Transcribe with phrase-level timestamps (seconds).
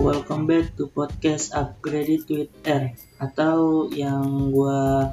[0.00, 5.12] welcome back to podcast Upgraded with R atau yang gua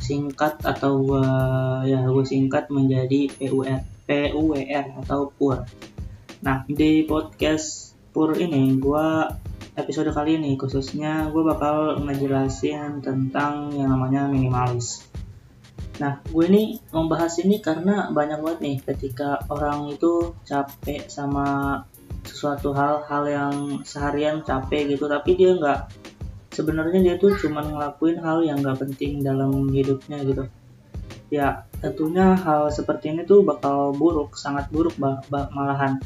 [0.00, 1.24] singkat atau gua
[1.84, 5.68] ya gua singkat menjadi PUR PUWR atau PUR.
[6.40, 9.36] Nah, di podcast PUR ini gua
[9.76, 15.12] episode kali ini khususnya gua bakal ngejelasin tentang yang namanya minimalis.
[16.00, 21.78] Nah, gue ini membahas ini karena banyak banget nih ketika orang itu capek sama
[22.22, 25.80] sesuatu hal-hal yang seharian capek gitu, tapi dia nggak
[26.52, 30.44] sebenarnya dia tuh cuma ngelakuin hal yang nggak penting dalam hidupnya gitu.
[31.32, 35.96] Ya, tentunya hal seperti ini tuh bakal buruk, sangat buruk bah, bah, malahan.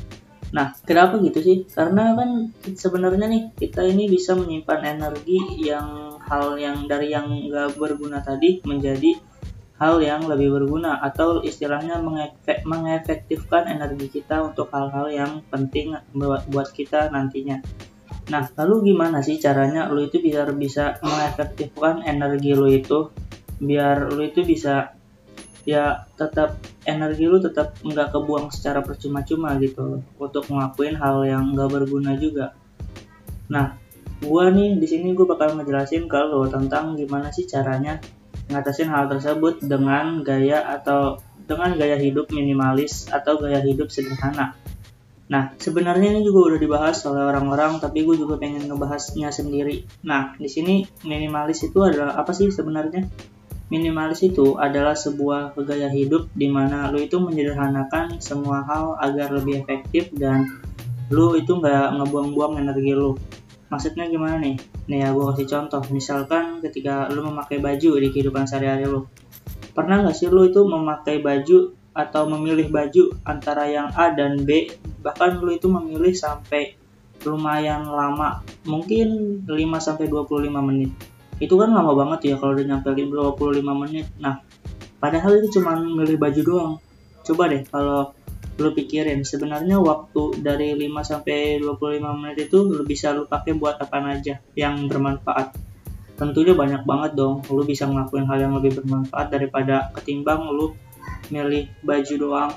[0.55, 1.57] Nah, kenapa gitu sih?
[1.67, 7.75] Karena kan sebenarnya nih kita ini bisa menyimpan energi yang hal yang dari yang nggak
[7.75, 9.19] berguna tadi menjadi
[9.77, 16.49] hal yang lebih berguna atau istilahnya mengefek, mengefektifkan energi kita untuk hal-hal yang penting buat,
[16.49, 17.61] buat kita nantinya.
[18.27, 23.13] Nah, lalu gimana sih caranya lu itu biar bisa mengefektifkan energi lu itu
[23.61, 24.97] biar lu itu bisa
[25.67, 31.71] ya tetap energi lu tetap nggak kebuang secara percuma-cuma gitu untuk ngelakuin hal yang nggak
[31.71, 32.57] berguna juga.
[33.53, 33.79] Nah,
[34.25, 38.01] gua nih di sini gue bakal ngejelasin lo tentang gimana sih caranya
[38.51, 44.59] ngatasin hal tersebut dengan gaya atau dengan gaya hidup minimalis atau gaya hidup sederhana.
[45.27, 49.83] Nah, sebenarnya ini juga udah dibahas oleh orang-orang, tapi gue juga pengen ngebahasnya sendiri.
[50.07, 53.11] Nah, di sini minimalis itu adalah apa sih sebenarnya?
[53.67, 59.67] Minimalis itu adalah sebuah gaya hidup di mana lo itu menyederhanakan semua hal agar lebih
[59.67, 60.47] efektif dan
[61.11, 63.15] lo itu nggak ngebuang-buang energi lo
[63.71, 65.83] maksudnya gimana nih nih ya gue kasih contoh.
[65.91, 69.07] Misalkan ketika lu memakai baju di kehidupan sehari-hari lu.
[69.75, 74.71] Pernah nggak sih lu itu memakai baju atau memilih baju antara yang A dan B?
[75.03, 76.79] Bahkan lu itu memilih sampai
[77.27, 78.41] lumayan lama.
[78.65, 79.53] Mungkin 5
[79.83, 80.91] sampai 25 menit.
[81.37, 84.07] Itu kan lama banget ya kalau udah nyampe 25 menit.
[84.23, 84.41] Nah
[85.03, 86.75] padahal itu cuma milih baju doang.
[87.27, 88.15] Coba deh kalau
[88.57, 93.77] lu pikirin sebenarnya waktu dari 5 sampai 25 menit itu lu bisa lu pakai buat
[93.77, 95.53] apa aja yang bermanfaat.
[96.17, 100.73] Tentunya banyak banget dong, lu bisa ngelakuin hal yang lebih bermanfaat daripada ketimbang lu
[101.29, 102.53] milih baju doang.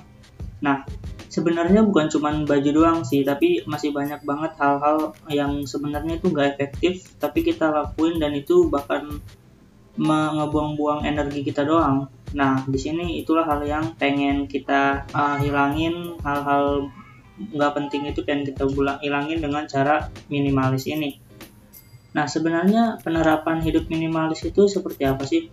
[0.63, 0.87] Nah,
[1.27, 6.55] sebenarnya bukan cuma baju doang sih, tapi masih banyak banget hal-hal yang sebenarnya itu gak
[6.55, 9.19] efektif, tapi kita lakuin dan itu bahkan
[10.07, 12.07] ngebuang-buang energi kita doang.
[12.33, 16.87] Nah, di sini itulah hal yang pengen kita uh, hilangin hal-hal
[17.39, 18.67] nggak penting itu pengen kita
[19.03, 21.19] hilangin dengan cara minimalis ini.
[22.15, 25.51] Nah, sebenarnya penerapan hidup minimalis itu seperti apa sih?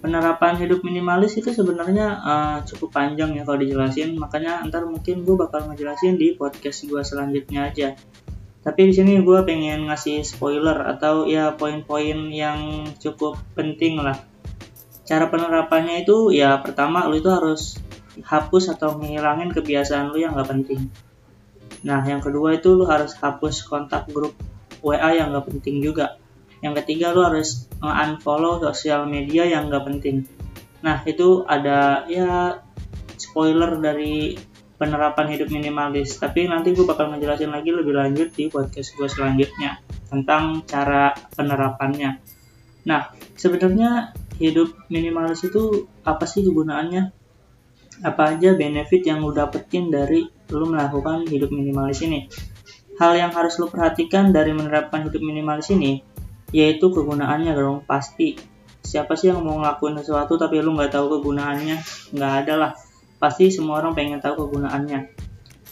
[0.00, 5.36] Penerapan hidup minimalis itu sebenarnya uh, cukup panjang ya kalau dijelasin, makanya ntar mungkin gue
[5.36, 7.96] bakal ngejelasin di podcast gue selanjutnya aja
[8.64, 14.16] tapi di sini gue pengen ngasih spoiler atau ya poin-poin yang cukup penting lah.
[15.04, 17.76] Cara penerapannya itu ya pertama lu itu harus
[18.24, 20.88] hapus atau menghilangin kebiasaan lu yang gak penting.
[21.84, 24.32] Nah yang kedua itu lu harus hapus kontak grup
[24.80, 26.16] WA yang gak penting juga.
[26.64, 30.24] Yang ketiga lu harus unfollow sosial media yang gak penting.
[30.80, 32.64] Nah itu ada ya
[33.20, 34.40] spoiler dari
[34.76, 36.18] penerapan hidup minimalis.
[36.18, 39.78] Tapi nanti gue bakal ngejelasin lagi lebih lanjut di podcast gue selanjutnya
[40.10, 42.18] tentang cara penerapannya.
[42.86, 47.24] Nah sebenarnya hidup minimalis itu apa sih kegunaannya?
[48.02, 52.26] Apa aja benefit yang lo dapetin dari lo melakukan hidup minimalis ini?
[52.98, 56.02] Hal yang harus lo perhatikan dari menerapkan hidup minimalis ini
[56.54, 58.38] yaitu kegunaannya dong pasti.
[58.84, 61.82] Siapa sih yang mau ngelakuin sesuatu tapi lu nggak tahu kegunaannya?
[62.14, 62.72] Nggak ada lah
[63.18, 65.24] pasti semua orang pengen tahu kegunaannya.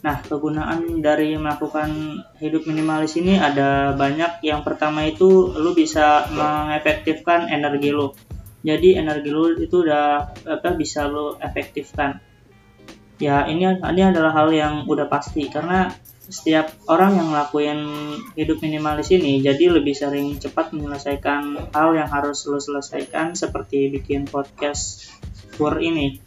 [0.02, 4.42] Nah, kegunaan dari melakukan hidup minimalis ini ada banyak.
[4.42, 8.10] Yang pertama itu lu bisa mengefektifkan energi lu.
[8.66, 12.18] Jadi energi lu itu udah apa bisa lu efektifkan.
[13.22, 15.94] Ya, ini ini adalah hal yang udah pasti karena
[16.32, 17.80] setiap orang yang ngelakuin
[18.38, 24.30] hidup minimalis ini jadi lebih sering cepat menyelesaikan hal yang harus lu selesaikan seperti bikin
[24.30, 25.12] podcast
[25.58, 26.22] tour ini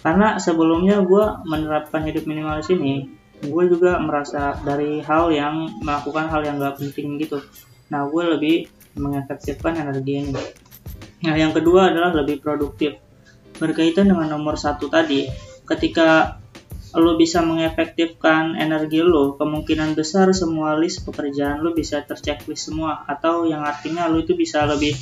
[0.00, 6.42] karena sebelumnya gue menerapkan hidup minimalis ini gue juga merasa dari hal yang melakukan hal
[6.42, 7.38] yang gak penting gitu.
[7.86, 8.56] Nah gue lebih
[8.98, 10.34] mengefektifkan energi ini.
[11.22, 12.98] Nah yang kedua adalah lebih produktif.
[13.58, 15.30] Berkaitan dengan nomor satu tadi
[15.66, 16.38] ketika
[16.96, 23.44] lo bisa mengefektifkan energi lo, kemungkinan besar semua list pekerjaan lo bisa terchecklist semua atau
[23.44, 24.96] yang artinya lo itu bisa lebih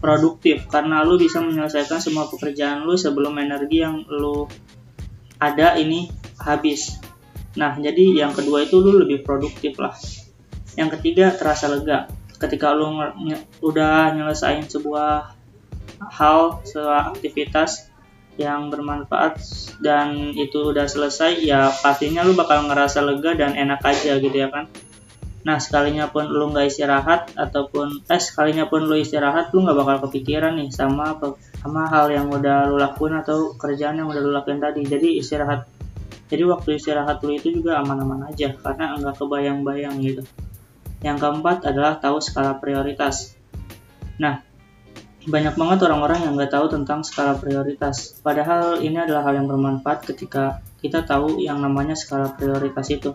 [0.00, 4.48] produktif karena lu bisa menyelesaikan semua pekerjaan lu sebelum energi yang lu
[5.36, 6.08] ada ini
[6.40, 6.96] habis.
[7.56, 9.94] Nah, jadi yang kedua itu lu lebih produktif lah.
[10.78, 12.06] yang ketiga terasa lega
[12.38, 12.94] ketika lu
[13.58, 15.34] udah nyelesain sebuah
[16.08, 17.90] hal sebuah aktivitas
[18.40, 19.36] yang bermanfaat
[19.84, 24.48] dan itu udah selesai ya pastinya lu bakal ngerasa lega dan enak aja gitu ya
[24.48, 24.70] kan
[25.40, 29.96] nah sekalinya pun lu nggak istirahat ataupun eh sekalinya pun lu istirahat lu nggak bakal
[30.08, 31.16] kepikiran nih sama
[31.64, 35.64] sama hal yang udah lu lakuin atau kerjaan yang udah lu lakuin tadi jadi istirahat
[36.28, 40.22] jadi waktu istirahat lu itu juga aman-aman aja karena nggak kebayang-bayang gitu
[41.00, 43.32] yang keempat adalah tahu skala prioritas
[44.20, 44.44] nah
[45.28, 48.16] banyak banget orang-orang yang nggak tahu tentang skala prioritas.
[48.24, 53.12] Padahal ini adalah hal yang bermanfaat ketika kita tahu yang namanya skala prioritas itu.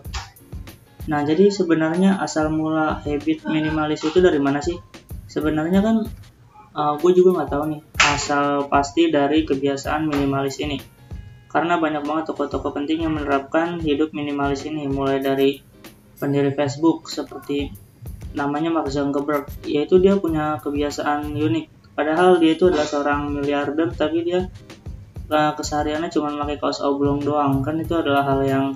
[1.06, 4.74] Nah, jadi sebenarnya asal mula habit minimalis itu dari mana sih?
[5.30, 6.02] Sebenarnya kan
[6.74, 10.82] uh, gue juga nggak tahu nih asal pasti dari kebiasaan minimalis ini.
[11.46, 15.62] Karena banyak banget tokoh-tokoh penting yang menerapkan hidup minimalis ini, mulai dari
[16.18, 17.70] pendiri Facebook seperti
[18.36, 21.96] namanya Mark Zuckerberg, yaitu dia punya kebiasaan unik.
[21.96, 24.44] Padahal dia itu adalah seorang miliarder, tapi dia
[25.32, 27.64] uh, kesehariannya cuma pakai kaos oblong doang.
[27.64, 28.66] Kan itu adalah hal yang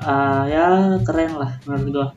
[0.00, 2.08] uh, ya keren lah menurut gua.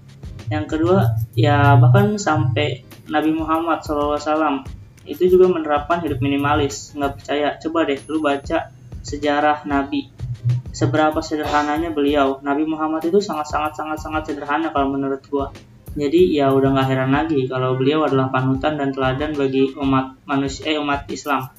[0.47, 0.97] Yang kedua
[1.35, 4.63] ya bahkan sampai Nabi Muhammad SAW
[5.07, 6.95] itu juga menerapkan hidup minimalis.
[6.95, 7.47] Nggak percaya.
[7.59, 8.71] Coba deh lu baca
[9.03, 10.09] sejarah Nabi.
[10.71, 12.39] Seberapa sederhananya beliau.
[12.43, 15.51] Nabi Muhammad itu sangat sangat sangat sangat sederhana kalau menurut gua.
[15.97, 20.69] Jadi ya udah nggak heran lagi kalau beliau adalah panutan dan teladan bagi umat manusia
[20.69, 21.49] eh, umat Islam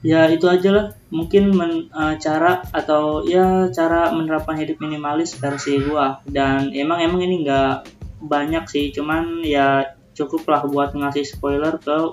[0.00, 0.86] ya itu aja lah.
[1.10, 6.20] Mungkin men, uh, cara atau ya cara menerapkan hidup minimalis versi gua.
[6.24, 7.88] Dan emang emang ini nggak
[8.24, 8.92] banyak sih.
[8.92, 12.12] Cuman ya cukup lah buat ngasih spoiler ke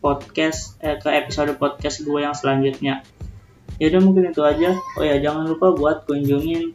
[0.00, 3.04] podcast eh, ke episode podcast gue yang selanjutnya.
[3.76, 4.76] Ya udah mungkin itu aja.
[4.96, 6.72] Oh ya jangan lupa buat kunjungin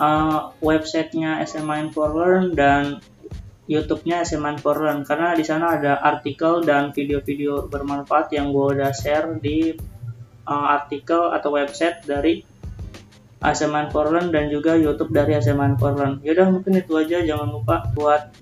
[0.00, 3.04] uh, websitenya SMA Info Learn dan
[3.70, 8.90] YouTube-nya SMA for Learn karena di sana ada artikel dan video-video bermanfaat yang gue udah
[8.90, 9.70] share di
[10.50, 12.42] uh, artikel atau website dari
[13.38, 16.18] SMA for Learn dan juga YouTube dari SMA for Learn.
[16.26, 18.34] Yaudah mungkin itu aja jangan lupa buat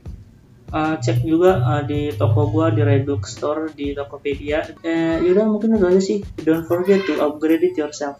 [0.72, 4.64] uh, cek juga uh, di toko gue di Redux Store di Tokopedia.
[4.81, 6.19] Eh, yaudah mungkin itu aja sih.
[6.40, 8.16] Don't forget to upgrade it yourself.